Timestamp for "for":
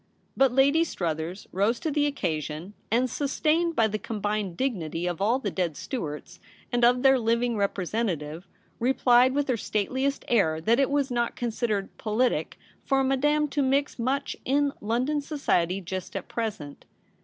12.83-13.03